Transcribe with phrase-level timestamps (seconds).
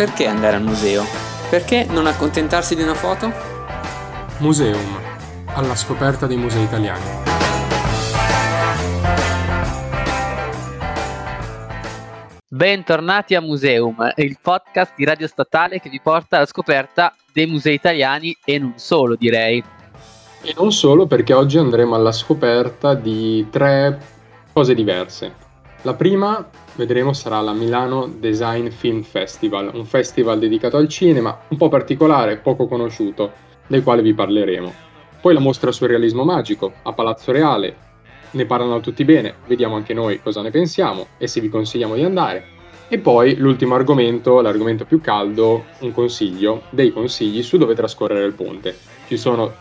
[0.00, 1.04] perché andare al museo?
[1.50, 3.30] Perché non accontentarsi di una foto?
[4.38, 4.98] Museum,
[5.48, 7.04] alla scoperta dei musei italiani.
[12.48, 17.74] Bentornati a Museum, il podcast di Radio Statale che vi porta alla scoperta dei musei
[17.74, 19.62] italiani e non solo, direi.
[20.40, 24.00] E non solo perché oggi andremo alla scoperta di tre
[24.50, 25.48] cose diverse.
[25.82, 26.42] La prima,
[26.80, 32.38] vedremo, sarà la Milano Design Film Festival, un festival dedicato al cinema, un po' particolare,
[32.38, 33.32] poco conosciuto,
[33.66, 34.72] del quale vi parleremo.
[35.20, 37.88] Poi la mostra Surrealismo Magico, a Palazzo Reale,
[38.30, 42.02] ne parlano tutti bene, vediamo anche noi cosa ne pensiamo e se vi consigliamo di
[42.02, 42.44] andare.
[42.88, 48.32] E poi l'ultimo argomento, l'argomento più caldo, un consiglio, dei consigli su dove trascorrere il
[48.32, 48.74] ponte.
[49.06, 49.52] Ci sono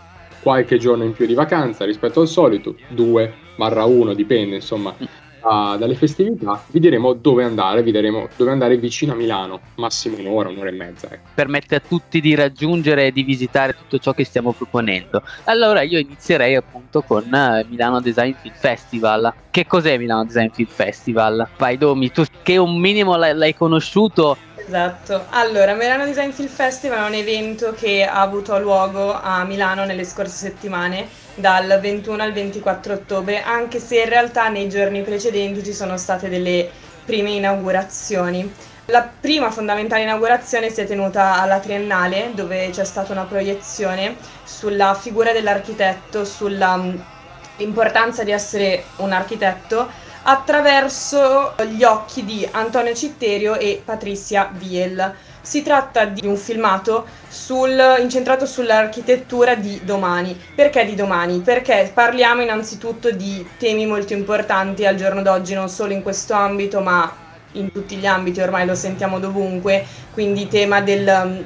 [0.42, 4.96] qualche giorno in più di vacanza rispetto al solito, 2 barra 1, dipende insomma
[5.42, 10.18] uh, dalle festività, vi diremo dove andare, vi diremo dove andare vicino a Milano, massimo
[10.18, 11.08] un'ora, un'ora e mezza.
[11.12, 11.30] Ecco.
[11.34, 15.24] Permette a tutti di raggiungere e di visitare tutto ciò che stiamo proponendo.
[15.46, 19.34] Allora io inizierei appunto con uh, Milano Design Film Festival.
[19.52, 21.48] Che cos'è Milano Design Film Festival?
[21.58, 24.38] Vai Domi, tu che un minimo l'hai conosciuto
[24.70, 29.84] Esatto, allora Milano Design Film Festival è un evento che ha avuto luogo a Milano
[29.84, 35.64] nelle scorse settimane dal 21 al 24 ottobre, anche se in realtà nei giorni precedenti
[35.64, 36.70] ci sono state delle
[37.04, 38.54] prime inaugurazioni.
[38.86, 44.94] La prima fondamentale inaugurazione si è tenuta alla Triennale, dove c'è stata una proiezione sulla
[44.94, 49.90] figura dell'architetto, sull'importanza di essere un architetto
[50.30, 55.16] attraverso gli occhi di Antonio Citterio e Patricia Viel.
[55.42, 60.40] Si tratta di un filmato sul, incentrato sull'architettura di domani.
[60.54, 61.40] Perché di domani?
[61.40, 66.80] Perché parliamo innanzitutto di temi molto importanti al giorno d'oggi, non solo in questo ambito,
[66.82, 67.12] ma
[67.54, 69.84] in tutti gli ambiti, ormai lo sentiamo dovunque,
[70.14, 71.44] quindi tema del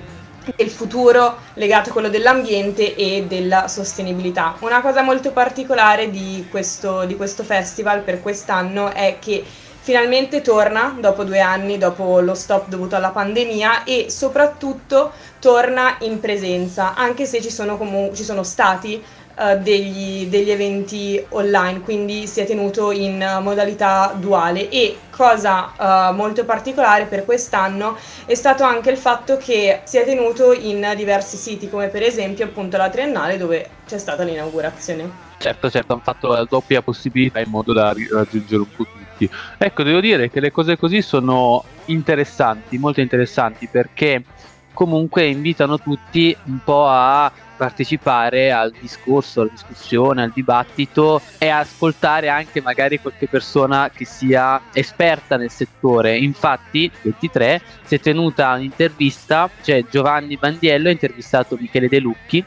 [0.56, 4.56] del futuro legato a quello dell'ambiente e della sostenibilità.
[4.60, 9.44] Una cosa molto particolare di questo, di questo festival per quest'anno è che
[9.84, 16.22] finalmente torna dopo due anni, dopo lo stop dovuto alla pandemia e soprattutto torna in
[16.22, 19.04] presenza, anche se ci sono, comu- ci sono stati
[19.36, 25.74] uh, degli, degli, eventi online, quindi si è tenuto in modalità duale e cosa
[26.10, 30.94] uh, molto particolare per quest'anno è stato anche il fatto che si è tenuto in
[30.96, 35.32] diversi siti, come per esempio appunto la Triennale dove c'è stata l'inaugurazione.
[35.38, 39.30] Certo, certo, hanno fatto la doppia possibilità in modo da raggiungere un po' tutti.
[39.58, 44.24] Ecco, devo dire che le cose così sono interessanti, molto interessanti, perché
[44.74, 47.32] comunque invitano tutti un po' a
[47.64, 54.60] partecipare al discorso, alla discussione, al dibattito e ascoltare anche magari qualche persona che sia
[54.74, 56.18] esperta nel settore.
[56.18, 62.44] Infatti, 23 si è tenuta un'intervista, cioè Giovanni Bandiello ha intervistato Michele De Lucchi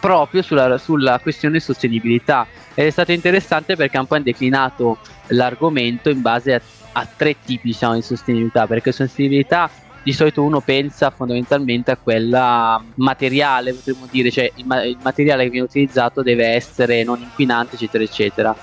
[0.00, 2.44] proprio sulla, sulla questione sostenibilità
[2.74, 6.60] ed è stato interessante perché ha un po' declinato l'argomento in base a,
[6.92, 9.70] a tre tipi diciamo, di sostenibilità perché sostenibilità
[10.04, 15.44] di solito uno pensa fondamentalmente a quella materiale, potremmo dire, cioè il, ma- il, materiale
[15.44, 18.58] che viene utilizzato deve essere non inquinante, eccetera, eccetera.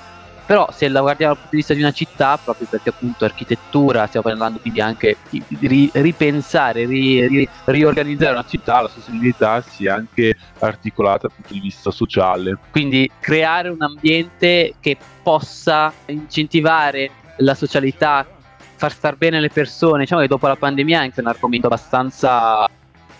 [0.46, 4.06] Però se la guardiamo dal punto di vista di una città, proprio perché appunto architettura,
[4.06, 9.96] stiamo parlando quindi anche di ri- ripensare, ri- ri- riorganizzare una città, la sostenibilità sia
[9.96, 12.60] anche articolata dal punto di vista sociale.
[12.70, 18.28] Quindi creare un ambiente che possa incentivare la socialità,
[18.82, 22.68] far star bene le persone, diciamo che dopo la pandemia è anche un argomento abbastanza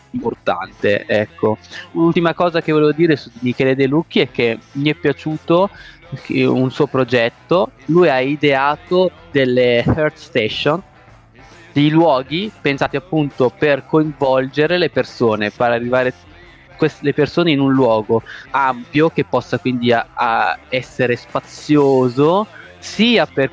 [0.10, 1.06] importante.
[1.06, 1.60] Ecco.
[1.92, 5.70] L'ultima cosa che volevo dire su Michele De Lucchi è che mi è piaciuto
[6.30, 10.82] un suo progetto, lui ha ideato delle Earth Station,
[11.72, 16.12] dei luoghi pensati appunto per coinvolgere le persone, per arrivare
[17.02, 22.48] le persone in un luogo ampio che possa quindi a, a essere spazioso
[22.82, 23.52] sia per,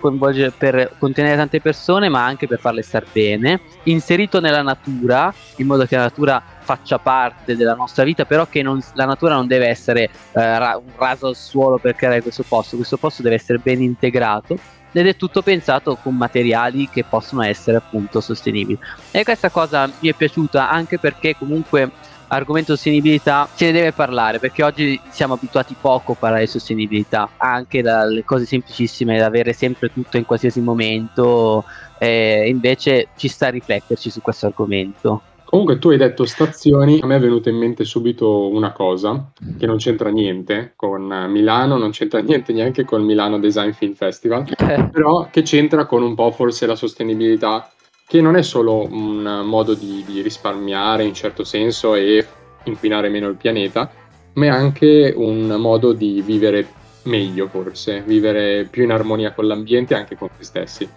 [0.57, 5.85] per contenere tante persone ma anche per farle star bene, inserito nella natura in modo
[5.85, 9.69] che la natura faccia parte della nostra vita, però che non, la natura non deve
[9.69, 13.81] essere eh, un raso al suolo per creare questo posto, questo posto deve essere ben
[13.81, 14.59] integrato
[14.93, 18.79] ed è tutto pensato con materiali che possono essere appunto sostenibili.
[19.11, 21.91] E questa cosa mi è piaciuta anche perché comunque
[22.29, 27.31] argomento sostenibilità se ne deve parlare perché oggi siamo abituati poco a parlare di sostenibilità.
[27.37, 31.65] Anche dalle cose semplicissime da avere sempre tutto in qualsiasi momento
[31.99, 35.23] eh, invece ci sta a rifletterci su questo argomento.
[35.49, 39.65] Comunque tu hai detto stazioni, a me è venuta in mente subito una cosa che
[39.65, 44.45] non c'entra niente con Milano, non c'entra niente neanche con Milano Design Film Festival,
[44.93, 47.73] però che c'entra con un po' forse la sostenibilità
[48.09, 52.27] che non è solo un modo di, di risparmiare in certo senso e
[52.65, 53.91] inquinare meno il pianeta,
[54.33, 56.67] ma è anche un modo di vivere
[57.03, 60.89] meglio forse, vivere più in armonia con l'ambiente e anche con se stessi.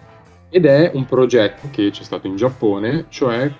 [0.48, 3.52] Ed è un progetto che c'è stato in Giappone, cioè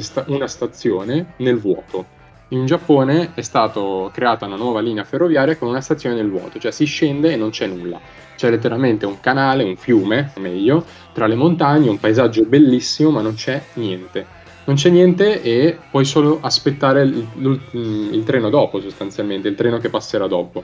[0.00, 2.16] sta- una stazione nel vuoto.
[2.50, 3.80] In Giappone è stata
[4.10, 7.50] creata una nuova linea ferroviaria con una stazione nel vuoto, cioè si scende e non
[7.50, 8.00] c'è nulla.
[8.36, 13.34] C'è letteralmente un canale, un fiume, meglio, tra le montagne, un paesaggio bellissimo, ma non
[13.34, 14.36] c'è niente
[14.68, 19.78] non c'è niente e puoi solo aspettare il, il, il, treno dopo sostanzialmente, il treno
[19.78, 20.62] che passerà dopo.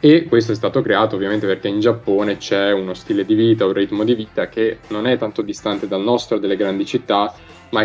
[0.00, 3.74] E questo è stato creato ovviamente perché in Giappone c'è uno stile di vita, un
[3.74, 7.32] ritmo di vita che non è tanto distante dal nostro, delle grandi città,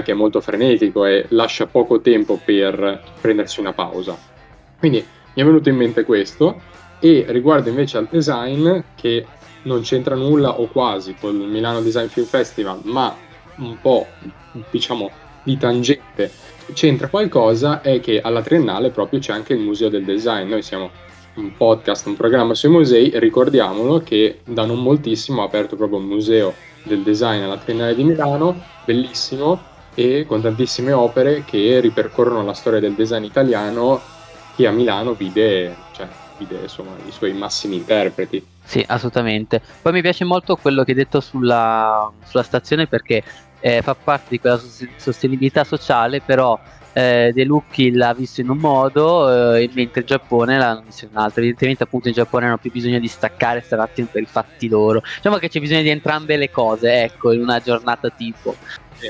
[0.04, 4.18] che è molto frenetico e lascia poco tempo per prendersi una pausa.
[4.78, 4.98] Quindi
[5.34, 6.60] mi è venuto in mente questo
[7.00, 9.26] e riguardo invece al design che
[9.64, 13.16] non c'entra nulla o quasi con il Milano Design Film Festival, ma
[13.58, 14.06] un po'
[14.70, 15.10] diciamo
[15.44, 16.32] di tangente
[16.74, 20.50] c'entra qualcosa è che alla Triennale proprio c'è anche il Museo del Design.
[20.50, 20.92] Noi siamo
[21.36, 26.06] un podcast, un programma sui musei, ricordiamolo che da non moltissimo ha aperto proprio un
[26.06, 26.54] museo
[26.84, 32.80] del design alla Triennale di Milano, bellissimo e con tantissime opere che ripercorrono la storia
[32.80, 34.00] del design italiano
[34.56, 36.08] che a Milano vide, cioè,
[36.38, 38.46] vide insomma, i suoi massimi interpreti.
[38.64, 39.60] Sì, assolutamente.
[39.82, 43.24] Poi mi piace molto quello che hai detto sulla, sulla stazione perché
[43.60, 44.62] eh, fa parte di quella
[44.98, 46.60] sostenibilità sociale, però
[46.94, 51.12] eh, De Lucchi l'ha visto in un modo, eh, mentre il Giappone l'ha visto in
[51.14, 51.40] un altro.
[51.40, 55.02] Evidentemente, appunto, in Giappone hanno più bisogno di staccare stare attenti per i fatti loro.
[55.16, 58.56] Diciamo che c'è bisogno di entrambe le cose, ecco, in una giornata tipo.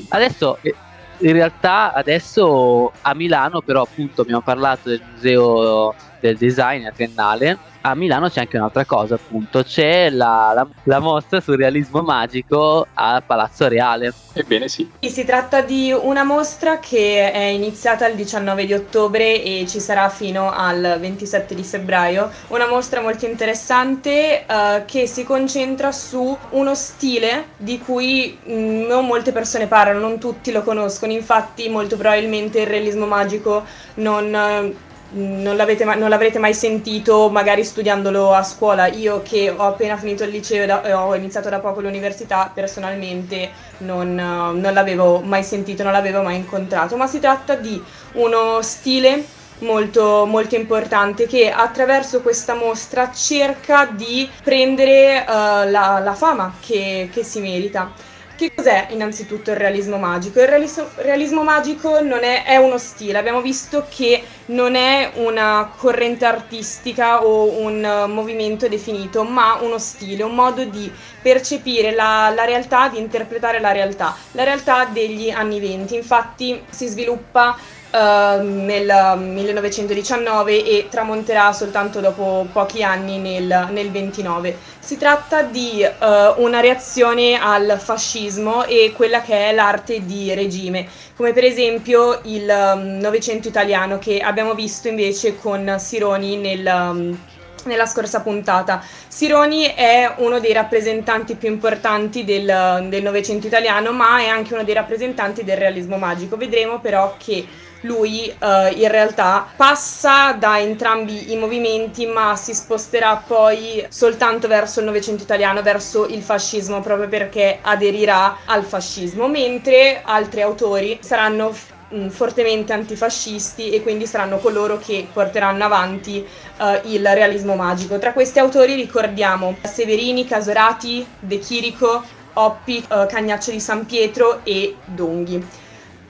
[0.09, 0.75] Adesso, eh,
[1.19, 7.57] in realtà, adesso a Milano, però, appunto, abbiamo parlato del museo del design a Triennale
[7.89, 12.85] a Milano c'è anche un'altra cosa, appunto, c'è la, la, la mostra sul realismo magico
[12.93, 14.13] a Palazzo Reale.
[14.33, 14.89] Ebbene sì.
[14.99, 20.09] Si tratta di una mostra che è iniziata il 19 di ottobre e ci sarà
[20.09, 22.29] fino al 27 di febbraio.
[22.49, 29.07] Una mostra molto interessante uh, che si concentra su uno stile di cui mm, non
[29.07, 31.11] molte persone parlano, non tutti lo conoscono.
[31.11, 33.63] Infatti, molto probabilmente il realismo magico
[33.95, 34.75] non
[35.09, 38.87] non, mai, non, l'avrete mai sentito magari studiandolo a scuola.
[38.87, 42.51] Io che ho appena finito il liceo e, da, e ho iniziato da poco l'università,
[42.53, 47.81] personalmente non, non, l'avevo mai sentito, non l'avevo mai incontrato, ma si tratta di
[48.13, 49.23] uno stile
[49.59, 57.09] molto, molto importante che attraverso questa mostra cerca di prendere uh, la, la, fama che,
[57.11, 57.91] che si merita.
[58.37, 60.39] Che cos'è innanzitutto il realismo magico?
[60.39, 66.23] Il realismo, realismo magico è, è, uno stile, abbiamo visto che non è una corrente
[66.23, 72.45] artistica o un uh, movimento definito, ma uno stile, un modo di percepire la, la
[72.45, 75.95] realtà, di interpretare la realtà, la realtà degli anni venti.
[75.95, 77.57] Infatti si sviluppa
[77.89, 84.57] Uh, nel 1919 e tramonterà soltanto dopo pochi anni nel, nel 29.
[84.79, 90.85] Si tratta di uh, una reazione al fascismo e quella che è l'arte di regime,
[91.15, 96.65] come per esempio il um, Novecento italiano che abbiamo visto invece con Sironi nel...
[96.65, 97.19] Um,
[97.67, 98.81] nella scorsa puntata.
[99.07, 104.73] Sironi è uno dei rappresentanti più importanti del Novecento italiano, ma è anche uno dei
[104.73, 106.37] rappresentanti del realismo magico.
[106.37, 107.45] Vedremo però che
[107.81, 114.79] lui uh, in realtà passa da entrambi i movimenti ma si sposterà poi soltanto verso
[114.79, 121.53] il Novecento italiano, verso il fascismo proprio perché aderirà al fascismo, mentre altri autori saranno
[121.93, 126.25] mm, fortemente antifascisti e quindi saranno coloro che porteranno avanti
[126.59, 127.99] uh, il realismo magico.
[127.99, 132.03] Tra questi autori ricordiamo Severini, Casorati, De Chirico,
[132.33, 135.65] Oppi, uh, Cagnaccio di San Pietro e Donghi.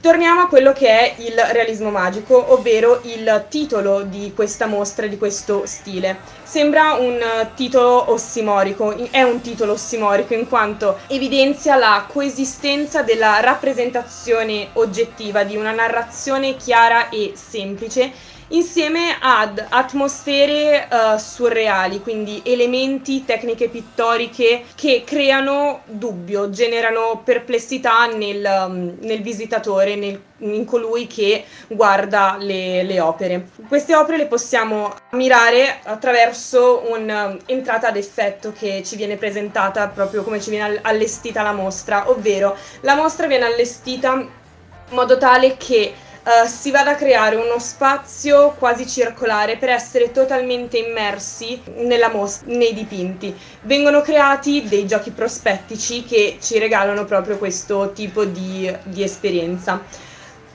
[0.07, 5.17] Torniamo a quello che è il realismo magico, ovvero il titolo di questa mostra, di
[5.17, 6.19] questo stile.
[6.43, 7.19] Sembra un
[7.55, 15.57] titolo ossimorico, è un titolo ossimorico in quanto evidenzia la coesistenza della rappresentazione oggettiva di
[15.57, 18.13] una narrazione chiara e semplice
[18.49, 28.65] insieme ad atmosfere uh, surreali, quindi elementi, tecniche pittoriche che creano dubbio, generano perplessità nel,
[28.67, 33.49] um, nel visitatore, nel, in colui che guarda le, le, opere.
[33.67, 40.23] Queste opere le possiamo ammirare attraverso un'entrata um, ad effetto che ci viene presentata proprio
[40.23, 45.93] come ci viene allestita la mostra, ovvero la mostra viene allestita in modo tale che
[46.27, 52.41] uh, si vada a creare uno spazio quasi circolare per essere totalmente immersi nella mos-
[52.45, 53.35] nei dipinti.
[53.61, 59.81] Vengono creati dei giochi prospettici che ci regalano proprio questo tipo di, di esperienza.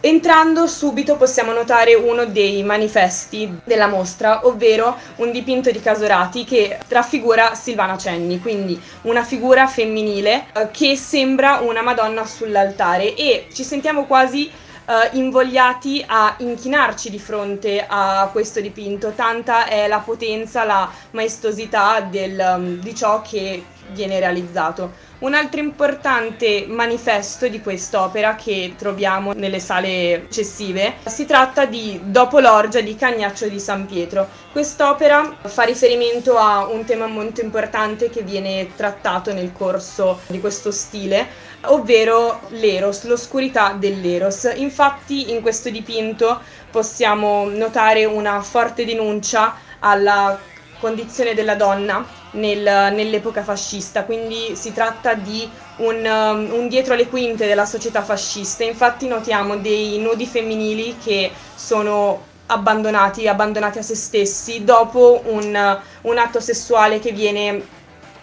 [0.04, 6.76] Entrando subito possiamo notare uno dei manifesti della mostra, ovvero un dipinto di Casorati che
[6.88, 13.62] raffigura Silvana Cenni, quindi una figura femminile eh, che sembra una Madonna sull'altare e ci
[13.62, 14.50] sentiamo quasi
[14.86, 22.00] eh, invogliati a inchinarci di fronte a questo dipinto, tanta è la potenza, la maestosità
[22.00, 25.10] del, di ciò che viene realizzato.
[25.18, 32.40] Un altro importante manifesto di quest'opera che troviamo nelle sale successive si tratta di Dopo
[32.40, 34.28] l'orgia di Cagnaccio di San Pietro.
[34.50, 40.72] Quest'opera fa riferimento a un tema molto importante che viene trattato nel corso di questo
[40.72, 41.28] stile,
[41.66, 44.50] ovvero l'eros, l'oscurità dell'eros.
[44.56, 50.36] Infatti in questo dipinto possiamo notare una forte denuncia alla
[50.82, 57.06] condizione della donna nel, nell'epoca fascista, quindi si tratta di un, um, un, dietro le
[57.06, 58.64] quinte della società fascista.
[58.64, 66.18] Infatti notiamo dei nudi femminili che sono abbandonati, abbandonati a se stessi dopo un, un
[66.18, 67.80] atto sessuale che viene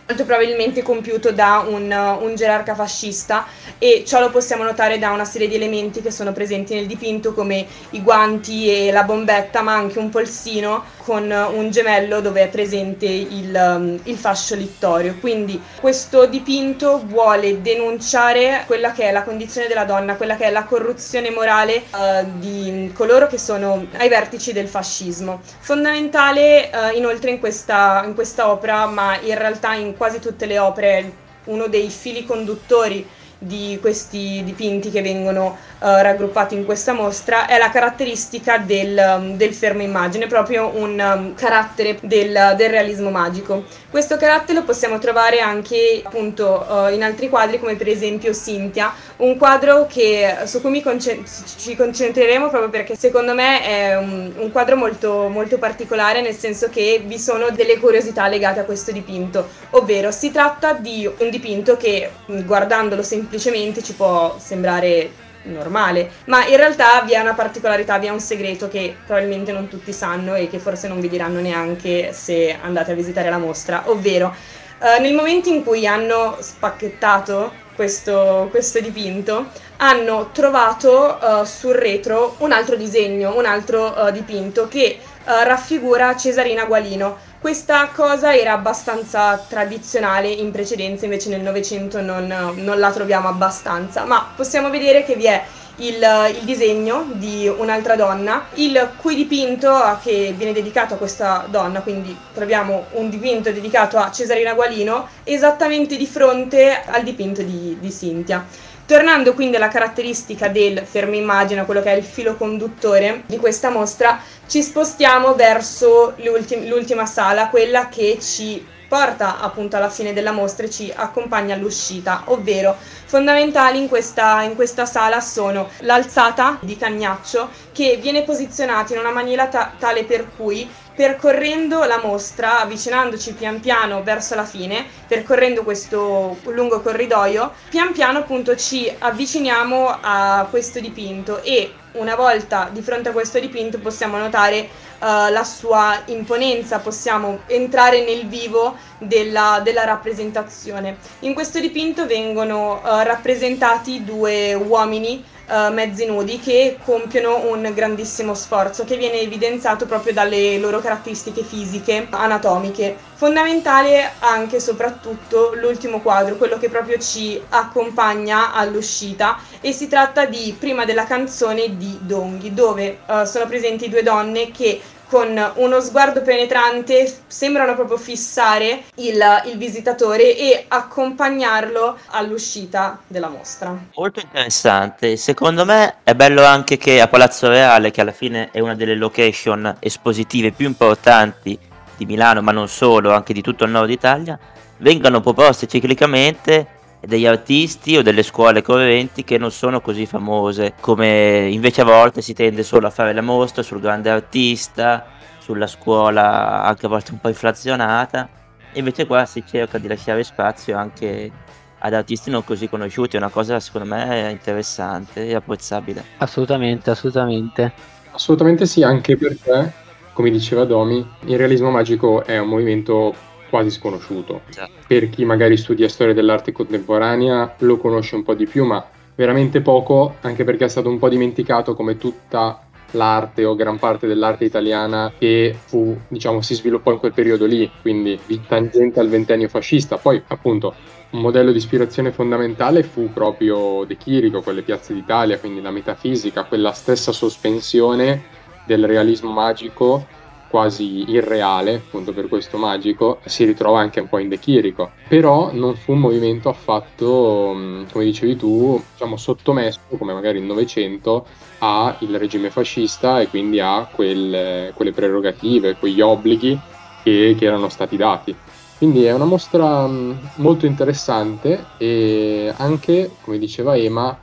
[0.09, 3.45] molto probabilmente compiuto da un, un, gerarca fascista
[3.77, 7.31] e ciò lo possiamo notare da una serie di elementi che sono presenti nel dipinto
[7.31, 12.49] come i guanti e la bombetta ma anche un polsino con un gemello dove è
[12.49, 15.15] presente il, il fascio littorio.
[15.19, 20.51] Quindi questo dipinto vuole denunciare quella che è la condizione della donna, quella che è
[20.51, 25.41] la corruzione morale uh, di coloro che sono ai vertici del fascismo.
[25.41, 30.59] Fondamentale uh, inoltre in questa, in questa opera, ma in realtà in quasi tutte le
[30.59, 31.11] opere
[31.45, 33.03] uno dei fili conduttori
[33.39, 39.38] di questi dipinti che vengono uh, raggruppati in questa mostra è la caratteristica del, um,
[39.38, 43.63] del fermo immagine, proprio un um, carattere del, del, realismo magico.
[43.89, 48.93] Questo carattere lo possiamo trovare anche appunto uh, in altri quadri come per esempio Cynthia,
[49.17, 51.25] un quadro che, su cui concent-
[51.58, 56.69] ci concentreremo proprio perché secondo me è un, un quadro molto, molto particolare nel senso
[56.69, 61.77] che vi sono delle curiosità legate a questo dipinto, ovvero si tratta di un dipinto
[61.77, 65.12] che guardandolo semplicemente semplicemente ci può sembrare
[65.43, 69.67] normale, ma in realtà vi è una particolarità, vi è un segreto che probabilmente non
[69.67, 73.83] tutti sanno e che forse non vi diranno neanche se andate a visitare la mostra,
[73.86, 74.36] ovvero
[74.81, 79.45] eh, nel momento in cui hanno spacchettato questo, questo dipinto,
[79.77, 86.17] hanno trovato uh, sul retro un altro disegno, un altro uh, dipinto che uh, raffigura
[86.17, 92.91] Cesarina Gualino, questa cosa era abbastanza tradizionale in precedenza, invece nel Novecento non, non la
[92.91, 95.43] troviamo abbastanza, ma possiamo vedere che vi è
[95.77, 95.96] il,
[96.38, 102.15] il, disegno di un'altra donna, il cui dipinto che viene dedicato a questa donna, quindi
[102.34, 108.46] troviamo un dipinto dedicato a Cesarina Gualino esattamente di fronte al dipinto di, di Cinzia.
[108.89, 113.69] Tornando quindi alla caratteristica del fermo immagine, quello che è il filo conduttore di questa
[113.69, 120.65] mostra, ci spostiamo verso l'ultima sala, quella che ci porta appunto alla fine della mostra
[120.65, 127.48] e ci accompagna all'uscita, ovvero fondamentali in questa, in questa sala sono l'alzata di Cagnaccio
[127.72, 130.67] che viene posizionata in una maniera ta- tale per cui
[131.00, 138.20] percorrendo la mostra, avvicinandoci pian piano verso la fine, percorrendo questo lungo corridoio, pian piano
[138.20, 144.18] appunto ci avviciniamo a questo dipinto e una volta di fronte a questo dipinto possiamo
[144.18, 144.60] notare
[145.00, 150.98] uh, la sua imponenza, possiamo entrare nel vivo della, della rappresentazione.
[151.20, 158.34] In questo dipinto vengono uh, rappresentati due uomini uh, mezzi nudi che compiono un grandissimo
[158.34, 162.96] sforzo che viene evidenziato proprio dalle loro caratteristiche fisiche, anatomiche.
[163.15, 170.25] Fondamentale anche e soprattutto l'ultimo quadro, quello che proprio ci accompagna all'uscita e si tratta
[170.25, 175.81] di Prima della canzone di Donghi, dove uh, sono presenti due donne che con uno
[175.81, 183.75] sguardo penetrante sembrano proprio fissare il, il, visitatore e accompagnarlo all'uscita della mostra.
[183.95, 188.59] Molto interessante, secondo me è bello anche che a Palazzo Reale, che alla fine è
[188.59, 191.57] una delle location espositive più importanti
[191.97, 194.37] di Milano, ma non solo, anche di tutto il nord Italia,
[194.77, 201.48] vengano proposte ciclicamente degli artisti o delle scuole correnti che non sono così famose come
[201.50, 205.06] invece a volte si tende solo a fare la mostra sul grande artista
[205.39, 208.27] sulla scuola anche a volte un po' inflazionata
[208.74, 211.32] invece qua si cerca di lasciare spazio anche
[211.79, 216.03] ad artisti non così conosciuti, è una cosa secondo me interessante e apprezzabile.
[216.18, 217.74] Assolutamente, assolutamente.
[218.12, 219.72] Assolutamente sì, anche perché,
[220.13, 223.15] come diceva Domi, il realismo magico è un movimento
[223.50, 224.41] quasi sconosciuto.
[224.88, 229.62] Per chi magari studia storia dell'arte contemporanea lo conosce un po' di più, ma veramente
[229.62, 234.46] poco, anche perché è stato un po' dimenticato come tutta l'arte o gran parte dell'arte
[234.46, 239.48] italiana che fu, diciamo, si sviluppò in quel periodo lì, quindi di tangente al ventennio
[239.48, 239.98] fascista.
[239.98, 240.74] Poi, appunto,
[241.12, 245.72] un modello di ispirazione fondamentale fu proprio De Chirico con le piazze d'Italia, quindi la
[245.72, 248.24] metafisica, quella stessa sospensione
[248.65, 250.06] del realismo magico
[250.50, 254.91] quasi irreale, appunto per questo magico, si ritrova anche un po' in De Chirico.
[255.08, 260.44] Però non fu un movimento affatto, mm, come dicevi tu, diciamo sottomesso, come magari il
[260.44, 261.25] Novecento,
[261.60, 266.60] al regime fascista e quindi a quel, quelle prerogative, quegli obblighi
[267.03, 268.36] che, che erano stati dati.
[268.77, 274.18] Quindi è una mostra mm, molto interessante e anche, come diceva Ema,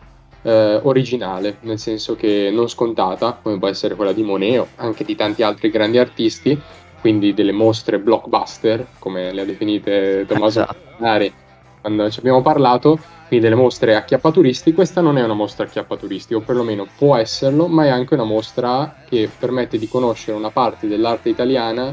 [0.47, 5.05] eh, originale, nel senso che non scontata, come può essere quella di Monet o anche
[5.05, 6.59] di tanti altri grandi artisti,
[7.01, 11.35] quindi delle mostre blockbuster, come le ha definite Tommaso Esatto.
[11.81, 16.41] quando ci abbiamo parlato, quindi delle mostre acchiappaturisti, questa non è una mostra acchiappaturisti, o
[16.41, 21.29] perlomeno può esserlo, ma è anche una mostra che permette di conoscere una parte dell'arte
[21.29, 21.93] italiana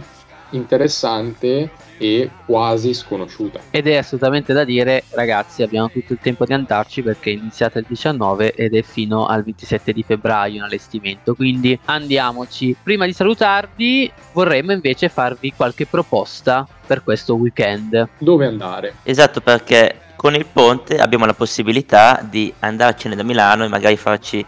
[0.54, 3.60] interessante e quasi sconosciuta.
[3.70, 7.80] Ed è assolutamente da dire, ragazzi, abbiamo tutto il tempo di andarci perché è iniziata
[7.80, 11.36] il 19 ed è fino al 27 di febbraio in allestimento.
[11.36, 12.76] Quindi andiamoci.
[12.82, 18.10] Prima di salutarvi, vorremmo invece farvi qualche proposta per questo weekend.
[18.18, 18.96] Dove andare?
[19.04, 24.46] Esatto, perché con il ponte abbiamo la possibilità di andarcene da Milano e magari farci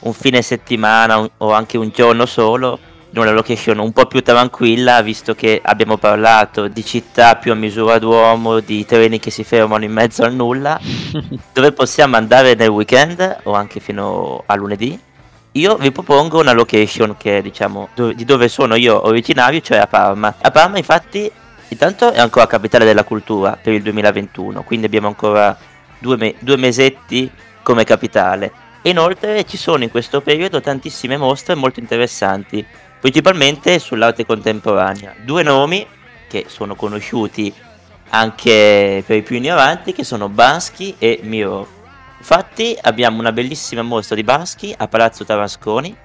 [0.00, 2.78] un fine settimana o anche un giorno solo
[3.12, 7.54] in una location un po' più tranquilla, visto che abbiamo parlato di città più a
[7.54, 10.80] misura d'uomo, di treni che si fermano in mezzo al nulla,
[11.52, 14.98] dove possiamo andare nel weekend o anche fino a lunedì.
[15.52, 19.86] Io vi propongo una location che diciamo do- di dove sono io originario, cioè a
[19.86, 20.34] Parma.
[20.40, 21.30] A Parma infatti
[21.68, 25.54] intanto è ancora capitale della cultura per il 2021, quindi abbiamo ancora
[25.98, 27.30] due, me- due mesetti
[27.62, 28.52] come capitale.
[28.80, 32.64] E inoltre ci sono in questo periodo tantissime mostre molto interessanti,
[33.02, 35.16] principalmente sull'arte contemporanea.
[35.24, 35.84] Due nomi
[36.28, 37.52] che sono conosciuti
[38.10, 41.66] anche per i più ignoranti, che sono Bansky e Miro.
[42.18, 45.96] Infatti abbiamo una bellissima mostra di Bansky a Palazzo Tarasconi,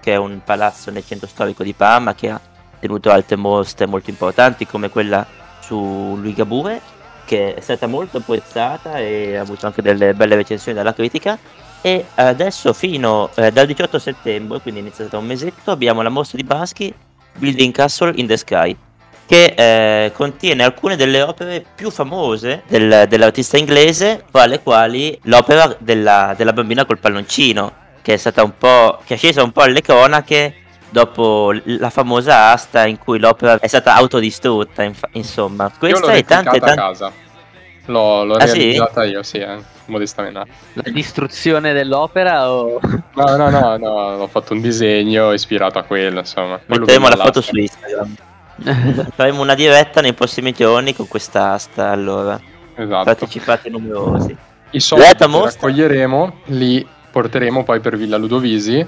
[0.00, 2.40] che è un palazzo nel centro storico di Parma che ha
[2.80, 5.26] tenuto altre mostre molto importanti come quella
[5.60, 6.80] su Ligabue,
[7.26, 11.38] che è stata molto apprezzata e ha avuto anche delle belle recensioni dalla critica.
[11.82, 16.08] E adesso fino eh, dal 18 settembre, quindi è iniziato da un mesetto, abbiamo la
[16.08, 16.92] mostra di Bansky
[17.36, 18.76] Building Castle in the Sky,
[19.26, 19.54] che
[20.04, 26.34] eh, contiene alcune delle opere più famose del- dell'artista inglese, fra le quali l'opera della,
[26.36, 28.98] della bambina col palloncino, che è stata un po'.
[29.04, 30.54] che è scesa un po' alle cronache
[30.88, 35.70] dopo la famosa asta in cui l'opera è stata autodistrutta, infa- insomma.
[35.82, 36.74] Io l'ho Questa e tante, tante.
[36.74, 37.12] casa.
[37.86, 38.58] L'ho, l'ho Ah, sì?
[38.58, 40.44] realizzata io, sì, eh, modestamente.
[40.74, 42.80] La distruzione dell'opera o...
[43.14, 46.60] No, no, no, no, ho fatto un disegno ispirato a quello, insomma.
[46.66, 48.14] Metteremo la foto su Instagram.
[49.14, 52.40] Faremo una diretta nei prossimi giorni con questa asta, allora.
[52.74, 53.04] Esatto.
[53.04, 54.36] Partecipate numerosi.
[54.70, 58.86] I soldi che raccoglieremo li porteremo poi per Villa Ludovisi,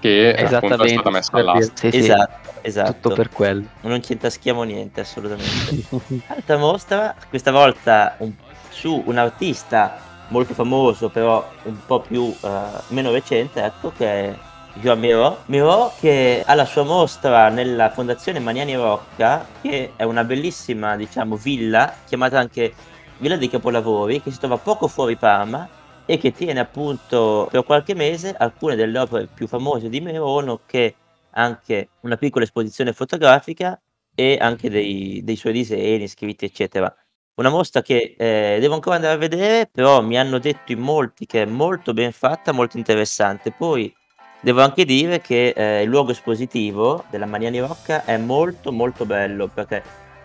[0.00, 0.88] che appunto è Esattamente.
[0.94, 1.72] stata messa all'asta.
[1.76, 2.92] Sì, sì, Esatto, esatto.
[2.92, 3.64] Tutto per quello.
[3.82, 5.84] Non ci intaschiamo niente, assolutamente.
[6.26, 8.32] Altra mostra, questa volta un-
[8.70, 9.98] su un artista
[10.30, 14.38] molto famoso, però un po' più eh, meno recente, ecco, che è
[14.74, 15.38] Joan Miró.
[15.46, 21.36] Miró che ha la sua mostra nella Fondazione Maniani Rocca, che è una bellissima, diciamo,
[21.36, 22.74] villa, chiamata anche
[23.18, 25.68] Villa dei Capolavori, che si trova poco fuori Parma
[26.06, 30.94] e che tiene appunto per qualche mese alcune delle opere più famose di Miró, nonché
[31.32, 33.80] anche una piccola esposizione fotografica
[34.14, 36.92] e anche dei, dei suoi disegni, scritti, eccetera.
[37.40, 41.24] Una mostra che eh, devo ancora andare a vedere, però mi hanno detto in molti
[41.24, 43.50] che è molto ben fatta, molto interessante.
[43.50, 43.90] Poi
[44.40, 49.48] devo anche dire che eh, il luogo espositivo della Maniani Rocca è molto molto bello
[49.48, 49.82] perché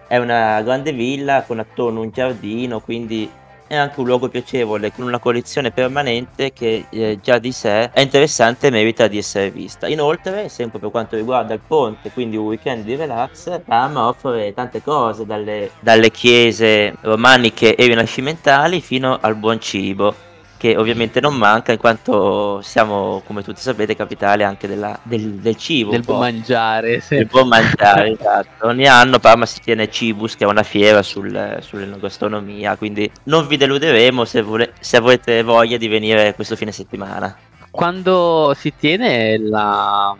[0.10, 3.32] è una grande villa con attorno un giardino, quindi
[3.67, 8.01] è anche un luogo piacevole con una collezione permanente che eh, già di sé è
[8.01, 9.88] interessante e merita di essere vista.
[9.88, 14.82] Inoltre, sempre per quanto riguarda il ponte, quindi un weekend di relax, Parma offre tante
[14.82, 20.24] cose, dalle, dalle chiese romaniche e rinascimentali fino al buon cibo.
[20.57, 25.57] Che ovviamente non manca in quanto siamo, come tutti sapete, capitale anche della, del, del,
[25.57, 25.91] cibo.
[25.91, 26.99] Del buon mangiare.
[27.01, 27.15] Sì.
[27.15, 28.67] Del buon mangiare, esatto.
[28.67, 33.57] Ogni anno Parma si tiene Cibus, che è una fiera sul, sull'enogastronomia, quindi non vi
[33.57, 37.35] deluderemo se, vole, se avete voglia di venire questo fine settimana.
[37.69, 40.15] Quando si tiene la,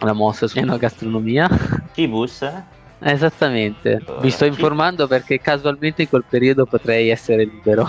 [0.00, 1.48] la mostra sull'enogastronomia?
[1.92, 2.48] Cibus?
[3.00, 7.86] Esattamente, mi sto informando perché casualmente in quel periodo potrei essere libero.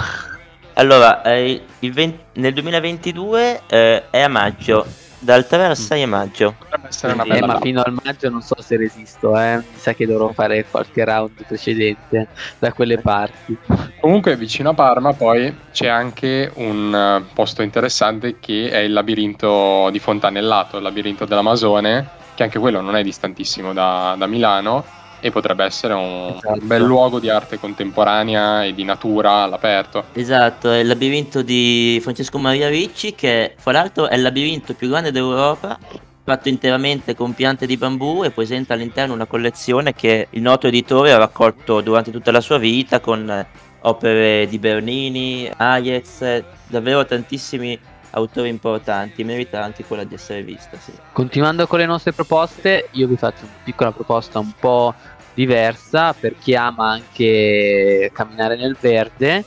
[0.78, 4.86] Allora, eh, 20, nel 2022 eh, è a maggio,
[5.20, 6.56] dal 3 al 6 maggio.
[6.58, 9.56] Potrebbe essere una bella eh, ma fino al maggio non so se resisto, eh.
[9.56, 12.28] Mi sa che dovrò fare qualche round precedente
[12.60, 13.58] da quelle parti.
[14.02, 19.88] Comunque vicino a Parma poi c'è anche un uh, posto interessante che è il labirinto
[19.92, 25.32] di Fontanellato, il labirinto dell'Amazone, che anche quello non è distantissimo da, da Milano e
[25.32, 26.60] potrebbe essere un, esatto.
[26.62, 30.04] bel luogo di arte contemporanea e di natura all'aperto.
[30.14, 34.88] Esatto, è il labirinto di Francesco Maria Ricci che fra l'altro è il labirinto più
[34.88, 35.80] grande d'Europa
[36.24, 41.12] fatto interamente con piante di bambù e presenta all'interno una collezione che il noto editore
[41.12, 43.48] ha raccolto durante tutta la sua vita con
[43.82, 47.80] opere di Bernini, Hayez, davvero tantissimi
[48.16, 50.78] autori importanti, merita anche quella di essere vista.
[50.78, 50.92] Sì.
[51.12, 54.94] Continuando con le nostre proposte, io vi faccio una piccola proposta un po'
[55.36, 59.44] diversa per chi ama anche camminare nel verde,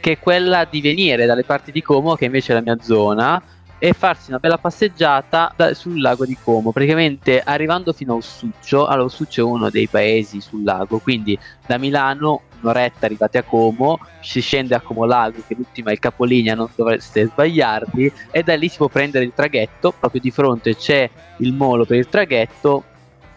[0.00, 3.40] che è quella di venire dalle parti di Como, che invece è la mia zona,
[3.78, 6.72] e farsi una bella passeggiata da, sul lago di Como.
[6.72, 11.78] Praticamente arrivando fino a Ossuccio, allora Ossuccio è uno dei paesi sul lago, quindi da
[11.78, 16.54] Milano un'oretta arrivate a Como, si scende a Como Lago, che l'ultima è il capolinea,
[16.54, 21.10] non dovreste sbagliarvi, e da lì si può prendere il traghetto, proprio di fronte c'è
[21.38, 22.84] il molo per il traghetto,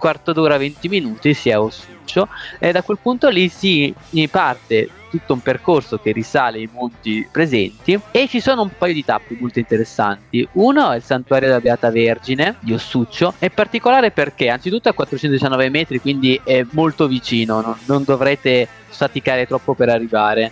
[0.06, 2.28] quarto d'ora, 20 minuti, si è Ossuccio
[2.60, 3.92] e da quel punto lì si
[4.30, 8.00] parte tutto un percorso che risale ai monti presenti.
[8.12, 10.48] E ci sono un paio di tappe molto interessanti.
[10.54, 14.94] Uno è il santuario della Beata Vergine di Ossuccio, in particolare perché anzitutto è a
[14.94, 20.52] 419 metri, quindi è molto vicino, non, non dovrete faticare troppo per arrivare.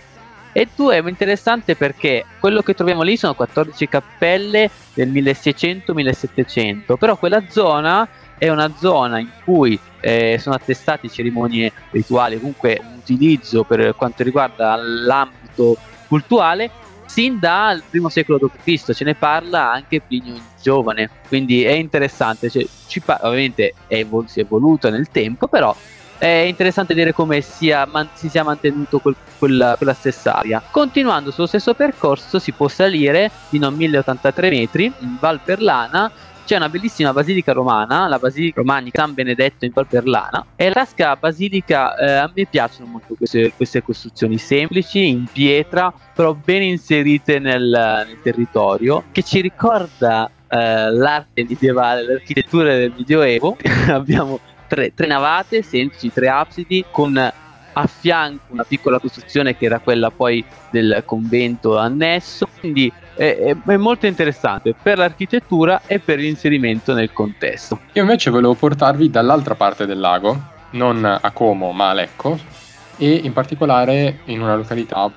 [0.50, 7.16] E due, è interessante perché quello che troviamo lì sono 14 cappelle del 1600-1700, però
[7.16, 13.64] quella zona è una zona in cui eh, sono attestati cerimonie rituali, comunque un utilizzo
[13.64, 15.76] per quanto riguarda l'ambito
[16.08, 16.70] culturale
[17.06, 18.92] sin dal primo secolo d.C.
[18.92, 22.66] ce ne parla anche Plinio il Giovane, quindi è interessante, cioè,
[23.04, 25.74] pa- ovviamente è evol- si è evoluto nel tempo, però
[26.18, 30.62] è interessante vedere come sia, man- si sia mantenuto quel, quella, quella, stessa area.
[30.70, 36.10] Continuando sullo stesso percorso si può salire fino a 1083 metri in Val Perlana
[36.44, 40.46] c'è una bellissima basilica romana, la basilica romanica San Benedetto in Valperlana.
[40.56, 45.92] E la tasca basilica, eh, a me piacciono molto queste, queste, costruzioni semplici, in pietra,
[46.14, 53.56] però ben inserite nel, nel territorio, che ci ricorda eh, l'arte medievale, l'architettura del Medioevo.
[53.88, 57.32] Abbiamo tre, tre navate semplici, tre absidi, con
[57.74, 63.76] a fianco una piccola costruzione che era quella poi del convento annesso, quindi è, è,
[63.76, 67.80] molto interessante per l'architettura e per l'inserimento nel contesto.
[67.92, 72.38] Io invece volevo portarvi dall'altra parte del lago, non a Como ma a Lecco,
[72.96, 75.10] e in particolare in una località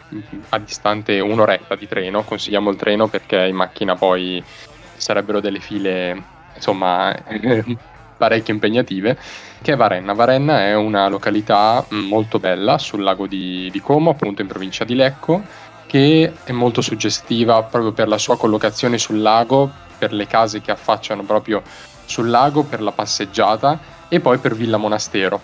[0.49, 4.43] a distante un'oretta di treno, consigliamo il treno perché in macchina poi
[4.95, 7.15] sarebbero delle file insomma
[8.17, 9.17] parecchio impegnative,
[9.61, 10.13] che è Varenna.
[10.13, 14.95] Varenna è una località molto bella sul lago di, di Como, appunto in provincia di
[14.95, 15.43] Lecco,
[15.85, 20.71] che è molto suggestiva proprio per la sua collocazione sul lago, per le case che
[20.71, 21.61] affacciano proprio
[22.05, 25.39] sul lago, per la passeggiata e poi per Villa Monastero,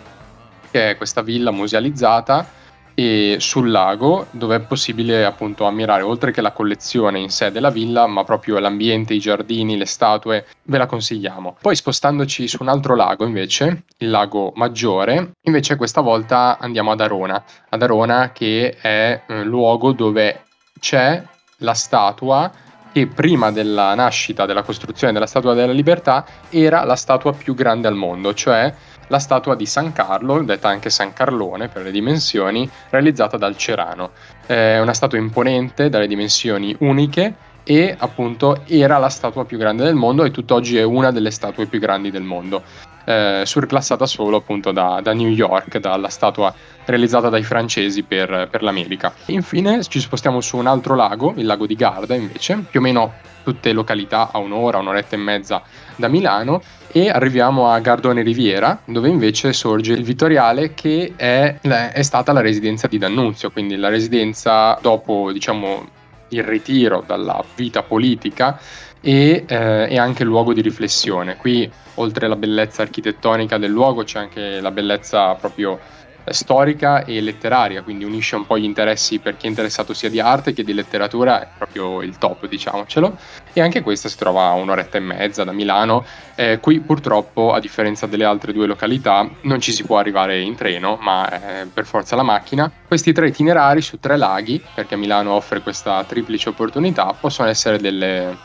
[0.72, 2.62] che è questa villa musealizzata
[2.96, 7.70] e sul lago dove è possibile appunto ammirare oltre che la collezione in sé della
[7.70, 11.58] villa ma proprio l'ambiente, i giardini, le statue ve la consigliamo.
[11.60, 17.02] Poi spostandoci su un altro lago invece il lago Maggiore invece questa volta andiamo ad
[17.02, 17.44] Arona.
[17.70, 20.46] Ad Arona che è un eh, luogo dove
[20.80, 21.22] c'è
[21.58, 22.52] la statua
[22.92, 27.88] che prima della nascita della costruzione della Statua della Libertà era la statua più grande
[27.88, 28.72] al mondo cioè
[29.08, 34.12] la statua di San Carlo, detta anche San Carlone per le dimensioni, realizzata dal Cerano.
[34.46, 39.96] È una statua imponente, dalle dimensioni uniche e appunto era la statua più grande del
[39.96, 42.64] mondo e tutt'oggi è una delle statue più grandi del mondo,
[43.06, 46.54] eh, surclassata solo appunto da, da, New York, dalla statua
[46.86, 49.14] realizzata dai francesi per, per l'America.
[49.28, 53.14] Infine ci spostiamo su un altro lago, il lago di Garda invece, più o meno
[53.44, 55.62] tutte località a un'ora, un'oretta e mezza
[55.96, 56.62] da Milano.
[56.96, 62.42] E arriviamo a Gardone Riviera dove invece sorge il Vittoriale che è, è stata la
[62.42, 65.88] residenza di D'Annunzio, quindi la residenza dopo diciamo
[66.30, 68.60] il ritiro dalla vita politica
[69.06, 71.36] e eh, è anche luogo di riflessione.
[71.36, 75.78] Qui, oltre alla bellezza architettonica del luogo, c'è anche la bellezza proprio
[76.26, 80.22] storica e letteraria, quindi unisce un po' gli interessi per chi è interessato sia di
[80.22, 83.18] arte che di letteratura, è proprio il top, diciamocelo.
[83.52, 86.06] E anche questa si trova a un'oretta e mezza da Milano.
[86.36, 90.56] Eh, qui purtroppo, a differenza delle altre due località, non ci si può arrivare in
[90.56, 91.30] treno, ma
[91.62, 92.72] eh, per forza la macchina.
[92.88, 98.38] Questi tre itinerari su tre laghi, perché Milano offre questa triplice opportunità, possono essere delle,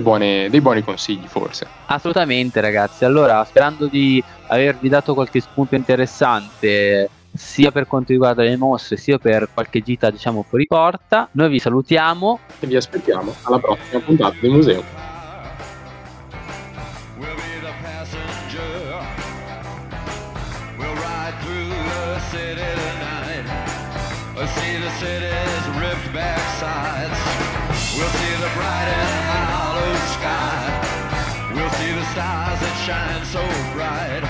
[0.00, 1.66] Buone, dei buoni consigli forse.
[1.86, 8.56] Assolutamente ragazzi, allora sperando di avervi dato qualche spunto interessante sia per quanto riguarda le
[8.56, 13.58] mostre sia per qualche gita diciamo fuori porta, noi vi salutiamo e vi aspettiamo alla
[13.58, 15.11] prossima puntata di museo.
[32.86, 33.40] Shine so
[33.74, 34.22] bright.